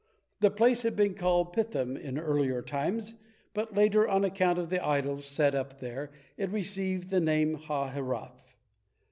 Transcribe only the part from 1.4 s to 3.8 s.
Pithom in earlier times, but